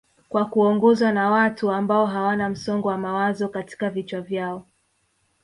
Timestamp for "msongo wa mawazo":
2.49-3.49